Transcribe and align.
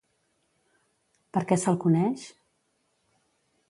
Per 1.37 1.45
què 1.51 1.59
se'l 1.65 1.79
coneix? 1.87 2.27